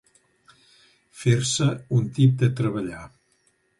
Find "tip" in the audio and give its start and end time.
2.21-2.41